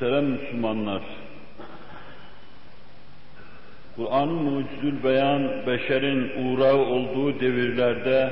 Muhterem 0.00 0.24
Müslümanlar, 0.24 1.02
Kur'an-ı 3.96 4.32
Mucizül 4.32 5.04
Beyan, 5.04 5.66
beşerin 5.66 6.32
uğrağı 6.44 6.76
olduğu 6.76 7.40
devirlerde, 7.40 8.30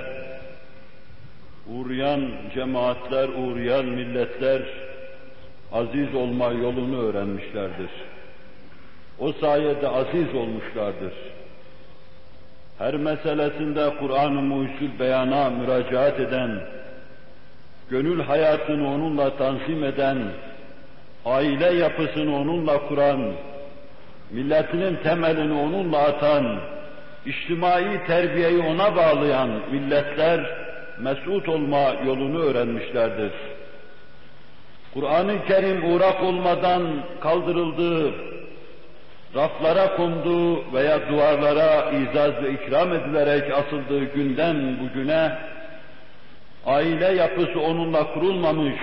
uğrayan 1.67 2.31
cemaatler, 2.55 3.29
uğrayan 3.29 3.85
milletler, 3.85 4.63
aziz 5.73 6.15
olma 6.15 6.51
yolunu 6.51 7.03
öğrenmişlerdir. 7.03 7.91
O 9.19 9.33
sayede 9.33 9.89
aziz 9.89 10.35
olmuşlardır. 10.35 11.13
Her 12.79 12.95
meselesinde 12.95 13.93
Kur'an-ı 14.01 14.43
Mucizül 14.43 14.99
Beyan'a 14.99 15.51
müracaat 15.51 16.21
eden, 16.21 16.61
gönül 17.91 18.21
hayatını 18.23 18.95
onunla 18.95 19.37
tanzim 19.37 19.85
eden, 19.85 20.19
aile 21.29 21.75
yapısını 21.75 22.37
onunla 22.37 22.89
kuran, 22.89 23.33
milletinin 24.31 24.97
temelini 24.97 25.53
onunla 25.53 25.99
atan, 25.99 26.61
içtimai 27.27 28.07
terbiyeyi 28.07 28.59
ona 28.59 28.97
bağlayan 28.97 29.51
milletler 29.73 30.41
mesut 30.99 31.49
olma 31.49 31.95
yolunu 32.07 32.39
öğrenmişlerdir. 32.39 33.33
Kur'an-ı 34.95 35.45
Kerim 35.49 35.93
uğrak 35.93 36.23
olmadan 36.23 36.83
kaldırıldığı, 37.21 38.15
raflara 39.35 39.97
konduğu 39.97 40.73
veya 40.73 41.09
duvarlara 41.09 41.91
izaz 41.91 42.43
ve 42.43 42.51
ikram 42.51 42.93
edilerek 42.93 43.53
asıldığı 43.53 44.05
günden 44.05 44.79
bugüne 44.81 45.33
aile 46.67 47.13
yapısı 47.13 47.61
onunla 47.61 48.13
kurulmamış, 48.15 48.77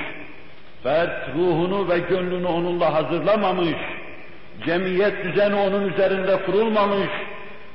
fert 0.85 1.35
ruhunu 1.35 1.89
ve 1.89 1.99
gönlünü 1.99 2.45
onunla 2.45 2.93
hazırlamamış, 2.93 3.75
cemiyet 4.65 5.23
düzeni 5.23 5.55
onun 5.55 5.93
üzerinde 5.93 6.43
kurulmamış, 6.45 7.09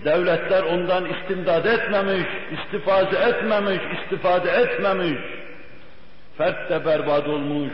devletler 0.05 0.63
ondan 0.63 1.05
istimdad 1.05 1.65
etmemiş, 1.65 2.27
istifade 2.53 3.19
etmemiş, 3.19 3.81
istifade 3.99 4.51
etmemiş, 4.51 5.21
fert 6.39 6.71
de 6.71 6.87
berbat 6.87 7.29
olmuş, 7.29 7.73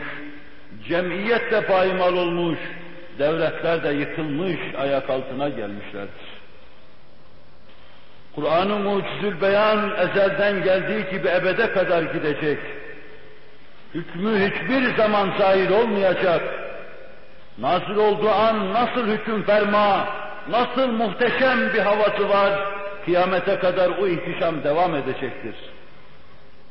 cemiyet 0.87 1.51
de 1.51 1.65
paymal 1.65 2.13
olmuş, 2.13 2.59
devletler 3.19 3.83
de 3.83 3.89
yıkılmış, 3.89 4.59
ayak 4.77 5.09
altına 5.09 5.49
gelmişlerdir. 5.49 6.37
Kur'an-ı 8.35 8.79
Mucizül 8.79 9.41
Beyan 9.41 9.91
ezelden 9.97 10.63
geldiği 10.63 11.09
gibi 11.11 11.27
ebede 11.27 11.71
kadar 11.71 12.01
gidecek. 12.01 12.59
Hükmü 13.97 14.49
hiçbir 14.49 14.95
zaman 14.95 15.33
zahir 15.37 15.69
olmayacak. 15.69 16.41
Nazil 17.57 17.95
olduğu 17.95 18.29
an 18.29 18.73
nasıl 18.73 19.07
hüküm 19.07 19.43
ferma, 19.43 20.07
nasıl 20.49 20.87
muhteşem 20.87 21.73
bir 21.73 21.79
havası 21.79 22.29
var, 22.29 22.53
kıyamete 23.05 23.59
kadar 23.59 23.89
o 23.89 24.07
ihtişam 24.07 24.63
devam 24.63 24.95
edecektir. 24.95 25.55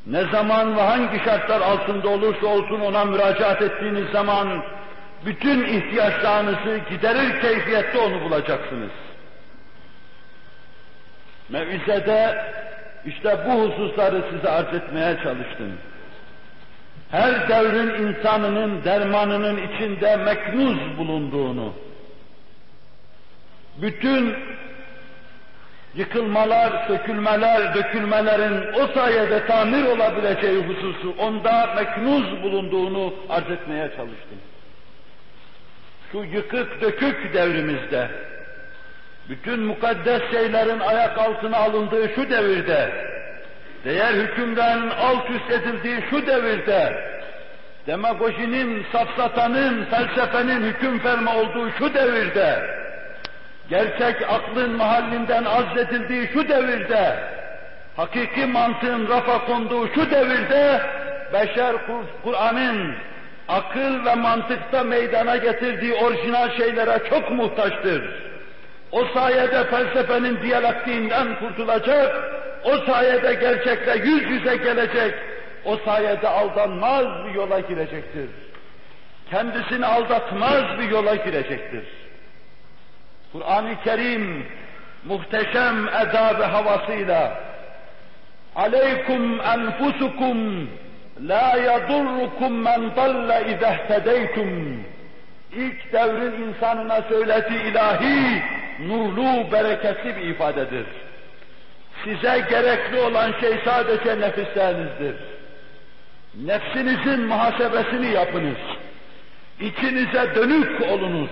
Ne 0.07 0.25
zaman 0.25 0.77
ve 0.77 0.81
hangi 0.81 1.25
şartlar 1.25 1.61
altında 1.61 2.09
olursa 2.09 2.47
olsun 2.47 2.81
ona 2.81 3.05
müracaat 3.05 3.63
ettiğiniz 3.63 4.11
zaman, 4.11 4.63
bütün 5.27 5.65
ihtiyaçlarınızı 5.65 6.81
giderir 6.91 7.41
keyfiyette 7.41 7.99
onu 7.99 8.21
bulacaksınız. 8.21 8.93
Mevizede 11.49 12.45
işte 13.07 13.39
bu 13.47 13.53
hususları 13.53 14.25
size 14.31 14.49
arz 14.51 14.75
etmeye 14.75 15.17
çalıştım. 15.23 15.73
Her 17.11 17.49
devrin 17.49 18.07
insanının 18.07 18.85
dermanının 18.85 19.57
içinde 19.69 20.17
meknuz 20.17 20.99
bulunduğunu, 20.99 21.73
bütün 23.83 24.37
yıkılmalar, 25.95 26.87
sökülmeler, 26.87 27.75
dökülmelerin 27.75 28.73
o 28.73 28.87
sayede 28.87 29.47
tamir 29.47 29.85
olabileceği 29.85 30.63
hususu 30.63 31.15
onda 31.19 31.75
meknuz 31.77 32.43
bulunduğunu 32.43 33.15
arz 33.29 33.51
etmeye 33.51 33.89
çalıştım. 33.89 34.39
Şu 36.13 36.19
yıkık 36.19 36.81
dökük 36.81 37.35
devrimizde, 37.35 38.11
bütün 39.29 39.61
mukaddes 39.61 40.23
şeylerin 40.31 40.81
ayak 40.81 41.19
altına 41.19 41.57
alındığı 41.57 42.09
şu 42.15 42.31
devirde, 42.31 43.06
değer 43.87 44.15
hükümden 44.15 44.91
alt 45.01 45.31
üst 45.31 45.51
edildiği 45.51 46.05
şu 46.11 46.27
devirde, 46.27 46.93
demagojinin, 47.87 48.87
safsatanın, 48.93 49.85
felsefenin 49.85 50.63
hüküm 50.63 50.99
ferma 50.99 51.37
olduğu 51.37 51.71
şu 51.79 51.95
devirde, 51.95 52.71
gerçek 53.69 54.17
aklın 54.31 54.77
mahallinden 54.77 55.45
azledildiği 55.45 56.29
şu 56.33 56.49
devirde, 56.49 57.17
hakiki 57.97 58.47
mantığın 58.47 59.09
rafa 59.09 59.45
konduğu 59.45 59.89
şu 59.95 60.11
devirde, 60.11 60.81
beşer 61.33 61.77
Kur'an'ın 62.25 62.95
akıl 63.49 64.05
ve 64.05 64.15
mantıkta 64.15 64.83
meydana 64.83 65.37
getirdiği 65.37 65.95
orijinal 65.95 66.57
şeylere 66.57 66.99
çok 67.11 67.31
muhtaçtır. 67.31 68.27
O 68.93 69.05
sayede 69.05 69.65
felsefenin 69.65 70.43
diyalektiğinden 70.43 71.39
kurtulacak, 71.39 72.36
o 72.67 72.79
sayede 72.87 73.35
gerçekle 73.35 74.09
yüz 74.11 74.31
yüze 74.31 74.57
gelecek, 74.57 75.15
o 75.65 75.77
sayede 75.77 76.29
aldanmaz 76.29 77.07
bir 77.27 77.35
yola 77.35 77.61
girecektir. 77.61 78.31
Kendisini 79.31 79.87
aldatmaz 79.87 80.79
bir 80.79 80.91
yola 80.91 81.15
girecektir. 81.15 81.85
Kur'an-ı 83.33 83.83
Kerim 83.85 84.47
muhteşem 85.05 85.89
eda 85.89 86.39
ve 86.39 86.45
havasıyla 86.45 87.39
aleykum 88.57 89.41
enfusukum 89.41 90.71
la 91.29 91.57
yadurrukum 91.57 92.63
men 92.63 92.97
dalle 92.97 93.55
izehtedeytum 93.55 94.85
ilk 95.53 95.93
devrin 95.93 96.43
insanına 96.43 97.03
söylediği 97.03 97.63
ilahi 97.63 98.43
nurlu 98.89 99.53
bereketli 99.53 100.17
bir 100.17 100.23
ifadedir. 100.23 100.87
Size 102.07 102.47
gerekli 102.51 103.01
olan 103.01 103.33
şey 103.41 103.59
sadece 103.65 104.21
nefislerinizdir. 104.21 105.15
Nefsinizin 106.45 107.21
muhasebesini 107.21 108.07
yapınız. 108.07 108.57
İçinize 109.61 110.35
dönük 110.35 110.83
olunuz. 110.83 111.31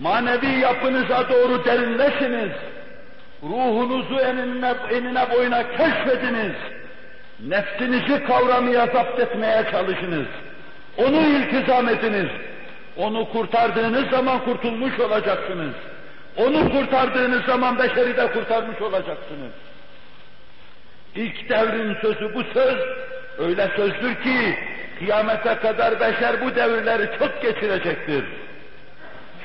Manevi 0.00 0.58
yapınıza 0.60 1.28
doğru 1.28 1.64
derinleşiniz. 1.64 2.52
Ruhunuzu 3.42 4.14
enine, 4.14 4.74
enine 4.90 5.30
boyuna 5.30 5.62
keşfediniz. 5.70 6.56
Nefsinizi 7.48 8.24
kavramaya, 8.24 8.86
zapt 8.86 9.20
etmeye 9.20 9.64
çalışınız. 9.70 10.26
Onu 10.96 11.20
iltizam 11.20 11.88
ediniz. 11.88 12.30
Onu 12.96 13.28
kurtardığınız 13.28 14.10
zaman 14.10 14.44
kurtulmuş 14.44 15.00
olacaksınız. 15.00 15.74
Onu 16.36 16.70
kurtardığınız 16.72 17.44
zaman 17.44 17.78
beşeri 17.78 18.16
de 18.16 18.32
kurtarmış 18.32 18.80
olacaksınız. 18.80 19.52
İlk 21.14 21.48
devrin 21.48 21.94
sözü 21.94 22.34
bu 22.34 22.44
söz, 22.44 22.78
öyle 23.38 23.68
sözdür 23.76 24.14
ki 24.14 24.58
kıyamete 24.98 25.54
kadar 25.54 26.00
beşer 26.00 26.40
bu 26.40 26.54
devirleri 26.54 27.18
çok 27.18 27.42
geçirecektir. 27.42 28.24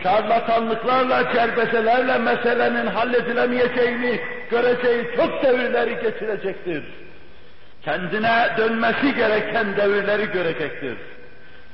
Şarlatanlıklarla, 0.03 1.33
cerbeselerle 1.33 2.17
meselenin 2.17 2.87
halledilemeyeceğini 2.87 4.21
göreceği 4.51 5.07
çok 5.15 5.43
devirleri 5.43 5.95
geçirecektir. 6.03 6.83
Kendine 7.85 8.49
dönmesi 8.57 9.15
gereken 9.15 9.77
devirleri 9.77 10.25
görecektir. 10.31 10.97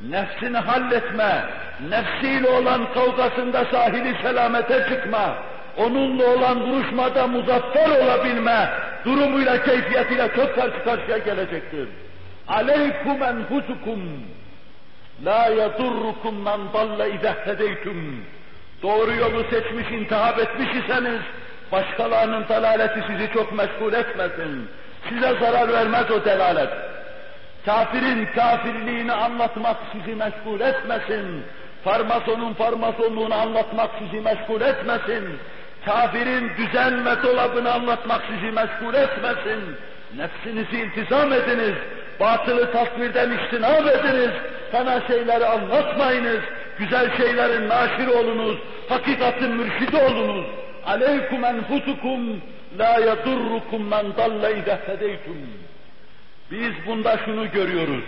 Nefsini 0.02 0.58
halletme, 0.58 1.44
nefsiyle 1.90 2.50
olan 2.50 2.94
kavgasında 2.94 3.66
sahili 3.72 4.22
selamete 4.22 4.86
çıkma, 4.90 5.38
onunla 5.78 6.26
olan 6.26 6.60
duruşmada 6.60 7.28
muzaffer 7.28 7.90
olabilme 7.90 8.70
durumuyla, 9.06 9.64
keyfiyetiyle 9.64 10.30
çok 10.36 10.56
karşı 10.56 10.84
karşıya 10.84 11.18
gelecektir. 11.18 11.88
Aleykum 12.48 13.24
enfusukum 13.24 14.00
la 15.26 15.48
yadurrukum 15.48 16.44
men 16.44 16.60
dalle 16.74 17.16
izehtedeytum. 17.16 18.26
Doğru 18.84 19.14
yolu 19.14 19.44
seçmiş, 19.44 19.92
intihap 19.92 20.40
etmiş 20.40 20.70
iseniz 20.84 21.22
başkalarının 21.72 22.46
dalaleti 22.50 23.04
sizi 23.08 23.34
çok 23.34 23.54
meşgul 23.54 23.94
etmesin. 23.94 24.70
Size 25.10 25.34
zarar 25.40 25.74
vermez 25.74 26.12
o 26.12 26.26
delalet. 26.26 26.70
Kafirin 27.66 28.26
kafirliğini 28.36 29.12
anlatmak 29.12 29.78
sizi 29.92 30.16
meşgul 30.16 30.60
etmesin. 30.60 31.44
Farmasonun 31.84 32.54
farmasonluğunu 32.54 33.36
anlatmak 33.36 33.90
sizi 34.00 34.22
meşgul 34.22 34.62
etmesin. 34.62 35.40
Kafirin 35.86 36.52
düzen 36.58 37.06
ve 37.06 37.24
dolabını 37.24 37.74
anlatmak 37.74 38.22
sizi 38.30 38.52
meşgul 38.52 38.94
etmesin. 38.94 39.76
Nefsinizi 40.18 40.78
iltizam 40.78 41.34
ediniz. 41.34 41.76
Batılı 42.20 42.72
tasvirden 42.72 43.32
iştinab 43.32 43.86
ediniz. 43.88 44.32
Fena 44.72 45.08
şeyleri 45.08 45.46
anlatmayınız. 45.46 46.42
güzel 46.80 47.18
şeylerin 47.18 47.70
naşir 47.70 48.08
olunuz, 48.08 48.58
hakikatin 48.90 49.52
mürşidi 49.52 49.98
olunuz. 49.98 50.46
Aleykum 50.86 51.46
enfusukum 51.46 52.42
la 52.80 53.00
yadurrukum 53.00 53.88
men 53.88 54.06
dalle 54.18 54.52
idehedeytum. 54.60 55.38
Biz 56.52 56.72
bunda 56.88 57.18
şunu 57.26 57.52
görüyoruz. 57.52 58.04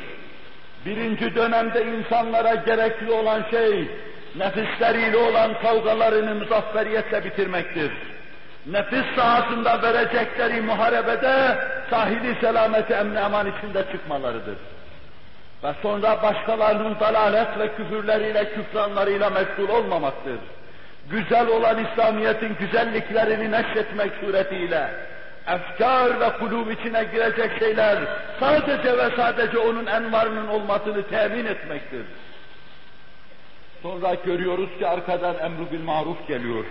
Birinci 0.85 1.35
dönemde 1.35 1.85
insanlara 1.85 2.55
gerekli 2.55 3.11
olan 3.11 3.43
şey, 3.51 3.87
nefisleriyle 4.35 5.17
olan 5.17 5.61
kavgalarını 5.61 6.35
muzafferiyetle 6.35 7.23
bitirmektir. 7.23 7.91
Nefis 8.65 9.15
sahasında 9.15 9.81
verecekleri 9.81 10.61
muharebede 10.61 11.57
sahili 11.89 12.35
selameti 12.41 12.93
emni 12.93 13.19
eman 13.19 13.51
içinde 13.57 13.83
çıkmalarıdır. 13.91 14.57
Ve 15.63 15.73
sonra 15.81 16.23
başkalarının 16.23 16.99
dalalet 16.99 17.59
ve 17.59 17.75
küfürleriyle, 17.75 18.53
küfranlarıyla 18.53 19.29
meşgul 19.29 19.69
olmamaktır. 19.69 20.39
Güzel 21.09 21.47
olan 21.47 21.85
İslamiyet'in 21.85 22.55
güzelliklerini 22.59 23.51
neşretmek 23.51 24.11
suretiyle, 24.21 24.89
efkar 25.47 26.19
ve 26.19 26.37
kulub 26.37 26.71
içine 26.71 27.03
girecek 27.03 27.59
şeyler 27.59 27.97
sadece 28.39 28.97
ve 28.97 29.15
sadece 29.15 29.57
onun 29.57 29.85
envarının 29.85 30.47
olmasını 30.47 31.07
temin 31.07 31.45
etmektir. 31.45 32.05
Sonra 33.81 34.13
görüyoruz 34.25 34.69
ki 34.79 34.87
arkadan 34.87 35.35
emru 35.39 35.71
bil 35.71 35.83
maruf 35.83 36.27
geliyor. 36.27 36.65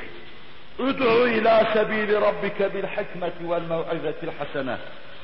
Ud'u 0.79 1.29
ila 1.29 1.73
sebili 1.73 2.15
rabbike 2.21 2.75
bil 2.75 2.85
hikmeti 2.85 3.51
vel 3.51 3.63
mev'izetil 3.63 4.31
hasene 4.39 4.77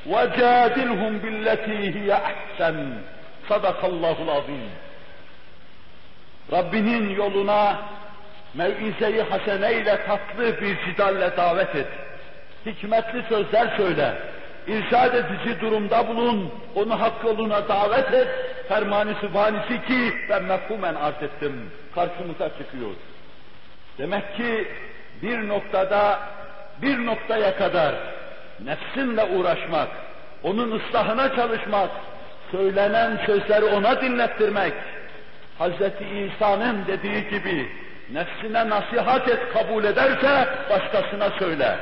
ve 0.05 0.37
cadilhum 0.39 1.23
billeti 1.23 1.93
hiye 1.93 2.15
ahsen. 2.15 2.75
Azim. 3.49 4.69
Rabbinin 6.51 7.15
yoluna 7.15 7.77
mev'ize-i 8.53 9.21
hasene 9.21 9.73
ile 9.73 10.05
tatlı 10.05 10.61
bir 10.61 10.77
cidalle 10.85 11.37
davet 11.37 11.75
et. 11.75 11.87
Hikmetli 12.65 13.23
sözler 13.29 13.77
söyle. 13.77 14.13
İrşad 14.67 15.13
edici 15.13 15.61
durumda 15.61 16.07
bulun. 16.07 16.53
Onu 16.75 17.01
hak 17.01 17.23
yoluna 17.23 17.67
davet 17.67 18.13
et. 18.13 18.27
Fermanı 18.67 19.15
sübhanisi 19.21 19.85
ki 19.87 20.13
ben 20.29 20.43
mefhumen 20.43 20.95
arz 20.95 21.23
ettim. 21.23 21.71
Karşımıza 21.95 22.49
çıkıyor. 22.49 22.91
Demek 23.97 24.37
ki 24.37 24.67
bir 25.21 25.47
noktada, 25.47 26.19
bir 26.81 27.05
noktaya 27.05 27.55
kadar 27.57 27.95
nefsinle 28.59 29.23
uğraşmak, 29.23 29.87
onun 30.43 30.79
ıslahına 30.79 31.35
çalışmak, 31.35 31.89
söylenen 32.51 33.19
sözleri 33.25 33.65
ona 33.65 34.01
dinlettirmek, 34.01 34.73
Hz. 35.59 35.81
İsa'nın 36.01 36.85
dediği 36.87 37.29
gibi 37.29 37.69
nefsine 38.13 38.69
nasihat 38.69 39.29
et 39.29 39.39
kabul 39.53 39.83
ederse 39.83 40.47
başkasına 40.69 41.29
söyle. 41.39 41.77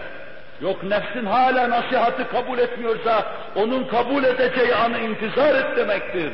Yok 0.61 0.83
nefsin 0.83 1.25
hala 1.25 1.69
nasihatı 1.69 2.29
kabul 2.29 2.57
etmiyorsa 2.57 3.25
onun 3.55 3.83
kabul 3.83 4.23
edeceği 4.23 4.75
anı 4.75 4.99
intizar 4.99 5.55
et 5.55 5.77
demektir. 5.77 6.33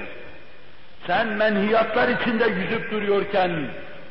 Sen 1.08 1.28
menhiyatlar 1.28 2.10
içinde 2.10 2.46
yüzüp 2.46 2.92
duruyorken, 2.92 3.52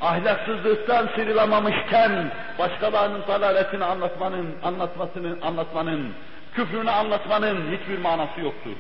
ahlaksızlıktan 0.01 1.09
sıyrılamamışken, 1.15 2.31
başkalarının 2.59 3.23
dalaletini 3.29 3.85
anlatmanın, 3.85 4.55
anlatmasını 4.63 5.37
anlatmanın, 5.43 6.13
küfrünü 6.55 6.91
anlatmanın 6.91 7.77
hiçbir 7.77 7.99
manası 7.99 8.41
yoktur. 8.41 8.77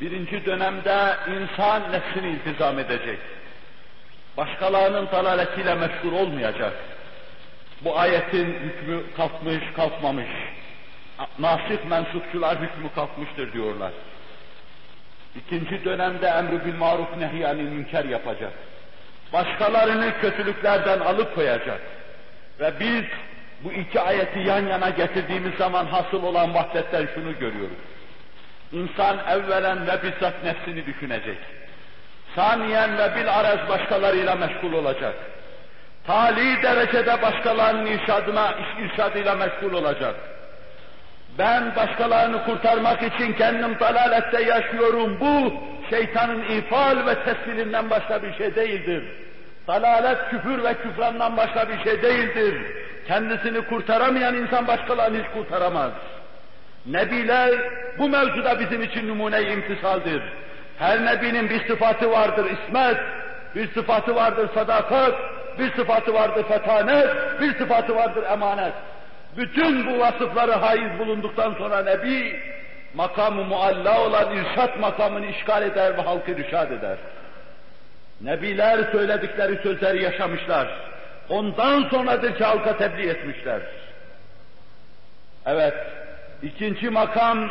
Birinci 0.00 0.46
dönemde 0.46 1.16
insan 1.28 1.82
nefsini 1.92 2.30
iltizam 2.30 2.78
edecek. 2.78 3.18
Başkalarının 4.36 5.08
dalaletiyle 5.12 5.74
meşgul 5.74 6.12
olmayacak. 6.12 6.72
Bu 7.84 7.98
ayetin 7.98 8.46
hükmü 8.46 9.02
kalkmış, 9.16 9.64
kalkmamış. 9.76 10.28
Nasip 11.38 11.84
mensupçular 11.90 12.60
hükmü 12.60 12.94
kalkmıştır 12.94 13.52
diyorlar. 13.52 13.92
İkinci 15.36 15.84
dönemde 15.84 16.26
emri 16.26 16.64
bil 16.64 16.74
maruf 16.74 17.16
nehyanı 17.16 17.62
münker 17.62 18.04
yapacak. 18.04 18.52
Başkalarını 19.32 20.20
kötülüklerden 20.20 21.00
alıp 21.00 21.34
koyacak. 21.34 21.80
Ve 22.60 22.72
biz 22.80 23.04
bu 23.64 23.72
iki 23.72 24.00
ayeti 24.00 24.38
yan 24.38 24.66
yana 24.66 24.90
getirdiğimiz 24.90 25.54
zaman 25.54 25.86
hasıl 25.86 26.22
olan 26.22 26.54
vahdetten 26.54 27.08
şunu 27.14 27.38
görüyoruz. 27.38 27.78
İnsan 28.72 29.18
evvelen 29.28 29.86
ve 29.86 30.02
bizzat 30.02 30.44
nefsini 30.44 30.86
düşünecek. 30.86 31.38
Saniyen 32.34 32.98
ve 32.98 33.16
bil 33.16 33.34
arez 33.34 33.68
başkalarıyla 33.68 34.34
meşgul 34.34 34.72
olacak. 34.72 35.14
Tali 36.06 36.62
derecede 36.62 37.22
başkalarının 37.22 37.86
irşadına, 37.86 38.54
irşadıyla 38.80 39.34
meşgul 39.34 39.72
olacak. 39.72 40.14
Ben 41.38 41.76
başkalarını 41.76 42.44
kurtarmak 42.44 43.02
için 43.02 43.32
kendim 43.32 43.80
dalalette 43.80 44.42
yaşıyorum. 44.42 45.20
Bu 45.20 45.52
şeytanın 45.90 46.42
ifal 46.42 47.06
ve 47.06 47.14
tesvirinden 47.14 47.90
başka 47.90 48.22
bir 48.22 48.34
şey 48.34 48.54
değildir. 48.54 49.04
Dalalet, 49.68 50.30
küfür 50.30 50.64
ve 50.64 50.74
küfrandan 50.74 51.36
başka 51.36 51.68
bir 51.68 51.84
şey 51.84 52.02
değildir. 52.02 52.54
Kendisini 53.08 53.60
kurtaramayan 53.60 54.34
insan 54.34 54.66
başkalarını 54.66 55.18
hiç 55.18 55.30
kurtaramaz. 55.34 55.92
Nebiler 56.86 57.50
bu 57.98 58.08
mevzuda 58.08 58.60
bizim 58.60 58.82
için 58.82 59.08
numune-i 59.08 59.52
imtisaldir. 59.52 60.22
Her 60.78 61.04
nebinin 61.04 61.50
bir 61.50 61.68
sıfatı 61.68 62.10
vardır 62.10 62.46
ismet, 62.50 62.98
bir 63.54 63.74
sıfatı 63.74 64.14
vardır 64.14 64.48
sadakat, 64.54 65.14
bir 65.58 65.72
sıfatı 65.72 66.14
vardır 66.14 66.44
fetanet, 66.48 67.08
bir 67.40 67.58
sıfatı 67.58 67.94
vardır 67.94 68.24
emanet. 68.32 68.72
Bütün 69.36 69.86
bu 69.86 69.98
vasıfları 70.00 70.52
haiz 70.52 70.98
bulunduktan 70.98 71.54
sonra 71.58 71.82
Nebi, 71.82 72.40
makamı 72.94 73.44
mualla 73.44 74.00
olan 74.00 74.36
irşat 74.36 74.80
makamını 74.80 75.26
işgal 75.26 75.62
eder 75.62 75.96
ve 75.96 76.02
halkı 76.02 76.30
irşad 76.30 76.70
eder. 76.70 76.96
Nebiler 78.20 78.92
söyledikleri 78.92 79.62
sözleri 79.62 80.02
yaşamışlar. 80.02 80.68
Ondan 81.28 81.88
sonradır 81.90 82.34
ki 82.36 82.44
halka 82.44 82.76
tebliğ 82.76 83.08
etmişler. 83.08 83.60
Evet, 85.46 85.74
ikinci 86.42 86.90
makam 86.90 87.50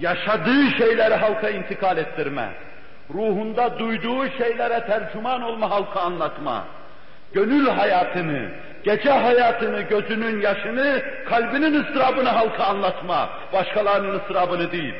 yaşadığı 0.00 0.70
şeyleri 0.78 1.14
halka 1.14 1.48
intikal 1.48 1.98
ettirme. 1.98 2.48
Ruhunda 3.14 3.78
duyduğu 3.78 4.30
şeylere 4.30 4.86
tercüman 4.86 5.42
olma, 5.42 5.70
halka 5.70 6.00
anlatma. 6.00 6.64
Gönül 7.34 7.68
hayatını, 7.68 8.48
gece 8.84 9.10
hayatını, 9.10 9.80
gözünün 9.80 10.40
yaşını, 10.40 11.02
kalbinin 11.28 11.80
ıstırabını 11.80 12.28
halka 12.28 12.64
anlatma. 12.64 13.30
Başkalarının 13.52 14.18
ıstırabını 14.18 14.72
değil. 14.72 14.94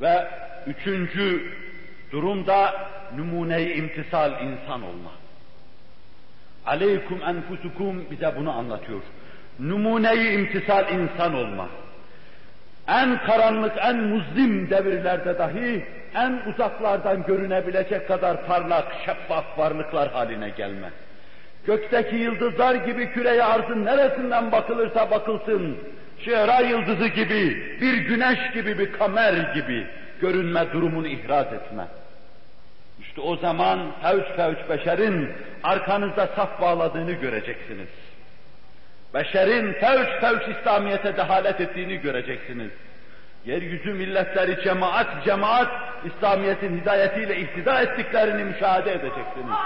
Ve 0.00 0.28
üçüncü 0.66 1.52
durumda 2.12 2.74
numune-i 3.16 3.72
imtisal 3.72 4.32
insan 4.32 4.82
olma. 4.82 5.10
Aleykum 6.66 7.22
enfusukum 7.22 8.10
bize 8.10 8.32
bunu 8.36 8.52
anlatıyor. 8.52 9.02
Numune-i 9.60 10.32
imtisal 10.32 10.84
insan 10.92 11.34
olma. 11.34 11.68
En 12.88 13.18
karanlık, 13.18 13.72
en 13.78 13.96
muzlim 13.96 14.70
devirlerde 14.70 15.38
dahi 15.38 15.86
en 16.16 16.52
uzaklardan 16.52 17.22
görünebilecek 17.26 18.08
kadar 18.08 18.46
parlak, 18.46 18.84
şeffaf 19.06 19.58
varlıklar 19.58 20.12
haline 20.12 20.50
gelme. 20.50 20.90
Gökteki 21.66 22.16
yıldızlar 22.16 22.74
gibi 22.74 23.12
küreye 23.12 23.44
arzın 23.44 23.84
neresinden 23.84 24.52
bakılırsa 24.52 25.10
bakılsın, 25.10 25.78
şehra 26.24 26.60
yıldızı 26.60 27.06
gibi, 27.06 27.76
bir 27.80 27.94
güneş 27.94 28.52
gibi, 28.54 28.78
bir 28.78 28.92
kamer 28.92 29.54
gibi 29.54 29.86
görünme 30.20 30.72
durumunu 30.72 31.06
ihraz 31.06 31.46
etme. 31.46 31.84
İşte 33.00 33.20
o 33.20 33.36
zaman 33.36 33.78
fevç 34.02 34.26
fevç 34.36 34.58
beşerin 34.68 35.32
arkanızda 35.62 36.26
saf 36.36 36.60
bağladığını 36.60 37.12
göreceksiniz. 37.12 37.88
Beşerin 39.14 39.72
fevç 39.72 40.08
fevç 40.20 40.56
İslamiyet'e 40.58 41.16
dehalet 41.16 41.60
ettiğini 41.60 41.96
göreceksiniz. 41.96 42.70
Yeryüzü 43.46 43.92
milletleri 43.92 44.64
cemaat 44.64 45.24
cemaat 45.24 45.68
İslamiyet'in 46.06 46.80
hidayetiyle 46.80 47.36
ihtida 47.36 47.80
ettiklerini 47.82 48.44
müşahede 48.44 48.92
edeceksiniz. 48.92 49.56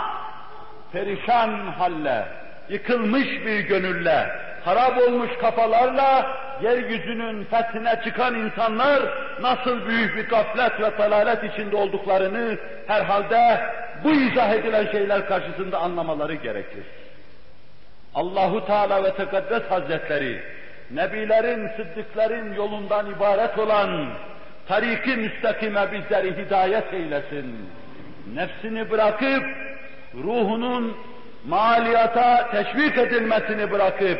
Perişan 0.92 1.50
halle, 1.78 2.25
yıkılmış 2.68 3.28
bir 3.47 3.61
gönülle, 3.61 4.30
harap 4.64 4.99
olmuş 4.99 5.30
kafalarla 5.40 6.37
yeryüzünün 6.62 7.44
fethine 7.44 8.00
çıkan 8.04 8.35
insanlar 8.35 9.02
nasıl 9.40 9.87
büyük 9.87 10.16
bir 10.16 10.28
gaflet 10.28 10.80
ve 10.80 10.97
talalet 10.97 11.44
içinde 11.44 11.76
olduklarını 11.76 12.59
herhalde 12.87 13.61
bu 14.04 14.11
izah 14.12 14.50
edilen 14.50 14.92
şeyler 14.92 15.26
karşısında 15.26 15.78
anlamaları 15.78 16.35
gerekir. 16.35 16.85
Allahu 18.14 18.66
Teala 18.66 19.04
ve 19.04 19.14
Tekaddes 19.14 19.62
Hazretleri 19.70 20.42
nebilerin, 20.90 21.68
sıddıkların 21.76 22.54
yolundan 22.54 23.11
ibaret 23.11 23.59
olan 23.59 24.06
tariki 24.70 25.16
müstakime 25.16 25.92
bizleri 25.92 26.46
hidayet 26.46 26.94
eylesin. 26.94 27.54
nefsini 28.34 28.90
bırakıp, 28.90 29.44
ruhunun 30.14 30.96
maliyata 31.48 32.50
teşvik 32.50 32.98
edilmesini 32.98 33.70
bırakıp, 33.70 34.18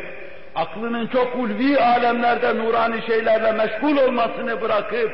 aklının 0.55 1.07
çok 1.07 1.35
ulvi 1.35 1.79
alemlerde 1.79 2.57
nurani 2.57 3.01
şeylerle 3.07 3.51
meşgul 3.51 3.97
olmasını 3.97 4.61
bırakıp, 4.61 5.11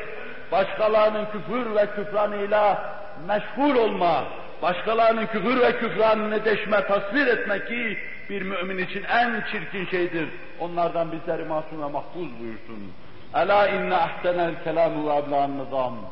başkalarının 0.52 1.24
küfür 1.24 1.74
ve 1.74 1.86
küfranıyla 1.96 2.92
meşgul 3.28 3.76
olma, 3.76 4.24
başkalarının 4.62 5.26
küfür 5.26 5.60
ve 5.60 5.78
küfranını 5.78 6.44
deşme, 6.44 6.86
tasvir 6.86 7.26
etme 7.26 7.64
ki 7.64 7.98
bir 8.30 8.42
mümin 8.42 8.78
için 8.78 9.04
en 9.04 9.44
çirkin 9.52 9.86
şeydir. 9.86 10.28
Onlardan 10.60 11.12
bizleri 11.12 11.44
masum 11.44 11.82
ve 11.82 11.86
mahfuz 11.86 12.40
buyursun. 12.40 12.92
ألا 13.36 13.70
إن 13.70 13.92
أحسن 13.92 14.40
الكلام 14.40 15.04
وأبلع 15.04 15.44
النظام. 15.44 16.04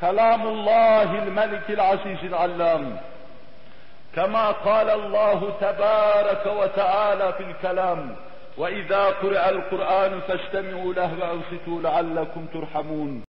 كلام 0.00 0.46
الله 0.46 1.22
الملك 1.22 1.70
العزيز 1.70 2.24
العلام. 2.24 2.96
كما 4.14 4.50
قال 4.50 4.90
الله 4.90 5.52
تبارك 5.60 6.46
وتعالى 6.46 7.32
في 7.32 7.42
الكلام 7.42 8.16
وإذا 8.58 9.04
قرأ 9.06 9.48
القرآن 9.48 10.20
فاجتمعوا 10.20 10.94
له 10.94 11.10
وأنصتوا 11.20 11.82
لعلكم 11.82 12.46
ترحمون. 12.46 13.24